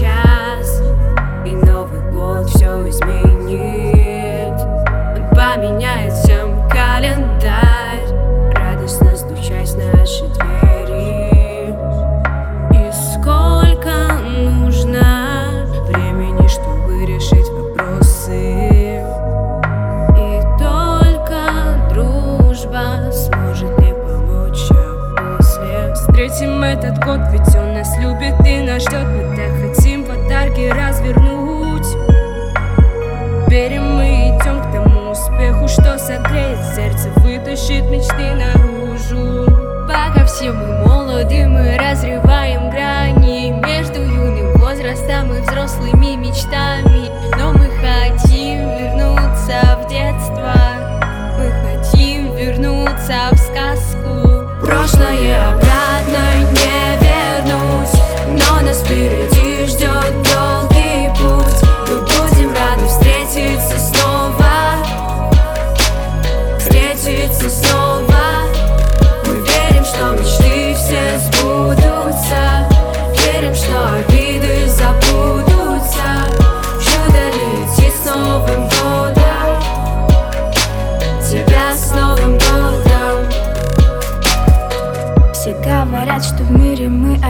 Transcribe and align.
child. 0.00 0.29
Встретим 26.40 26.64
этот 26.64 27.04
год, 27.04 27.20
ведь 27.32 27.54
он 27.54 27.74
нас 27.74 27.98
любит 27.98 28.34
и 28.46 28.62
нас 28.62 28.82
ждет 28.82 29.06
Мы 29.08 29.36
так 29.36 29.76
хотим 29.76 30.04
подарки 30.04 30.70
развернуть. 30.70 31.86
Верим 33.50 33.96
мы 33.96 34.19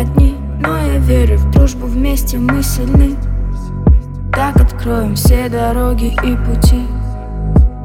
одни 0.00 0.36
Но 0.60 0.76
я 0.78 0.98
верю 0.98 1.38
в 1.38 1.50
дружбу, 1.50 1.86
вместе 1.86 2.38
мы 2.38 2.62
сильны. 2.62 3.16
Так 4.32 4.56
откроем 4.56 5.14
все 5.14 5.48
дороги 5.48 6.14
и 6.24 6.36
пути. 6.36 6.86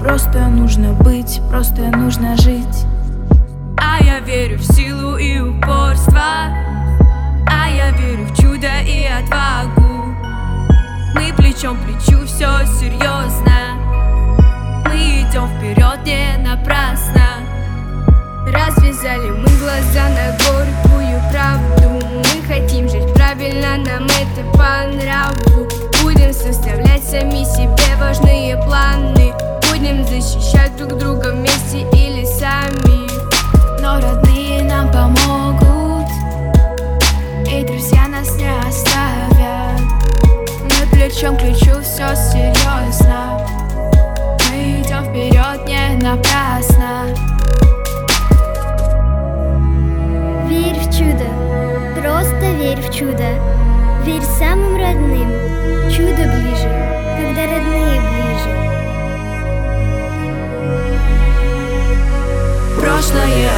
Просто 0.00 0.46
нужно 0.48 0.92
быть, 0.92 1.40
просто 1.48 1.82
нужно 1.96 2.36
жить. 2.36 2.86
А 3.76 4.02
я 4.02 4.20
верю 4.20 4.58
в 4.58 4.64
силу 4.64 5.16
и 5.16 5.40
упорство. 5.40 6.20
А 7.46 7.68
я 7.68 7.90
верю 7.92 8.26
в 8.26 8.36
чудо 8.36 8.68
и 8.84 9.06
отвагу. 9.06 10.14
Мы 11.14 11.32
плечом 11.36 11.76
к 11.76 11.84
плечу, 11.84 12.24
все 12.26 12.66
серьезно 12.78 13.52
Мы 14.84 15.22
идем 15.22 15.48
вперед 15.48 16.04
не 16.04 16.36
напрасно. 16.38 17.26
Развязали 18.46 19.30
мы 19.30 19.48
глаза 19.58 20.08
на 20.08 20.45
нраву 24.84 25.66
Будем 26.02 26.32
составлять 26.32 27.02
сами 27.02 27.44
себе 27.44 27.96
важные 27.98 28.56
планы. 28.58 29.32
Будем 29.68 30.04
защищать 30.04 30.76
друг 30.76 30.98
друга 30.98 31.32
вместе 31.32 31.80
или 31.92 32.24
сами. 32.24 33.08
Но 33.80 34.00
родные 34.00 34.62
нам 34.62 34.90
помогут. 34.92 36.08
И 37.50 37.64
друзья 37.64 38.06
нас 38.08 38.36
не 38.36 38.48
оставят. 38.68 39.80
Мы 40.62 40.86
плечом 40.92 41.36
к 41.36 41.40
плечу, 41.40 41.80
все 41.82 42.14
серьезно 42.14 43.40
Мы 44.50 44.82
идем 44.82 45.04
вперед 45.04 45.66
не 45.66 46.04
напрасно. 46.04 47.06
Верь 50.48 50.78
в 50.78 50.96
чудо, 50.96 51.26
просто 52.00 52.50
верь 52.52 52.80
в 52.80 52.94
чудо. 52.94 53.65
Верь 54.06 54.22
самым 54.38 54.76
родным, 54.76 55.28
чудо 55.90 56.22
ближе, 56.30 56.70
когда 57.18 57.42
родные 57.42 58.00
ближе. 58.00 58.52
Прошлое 62.80 63.50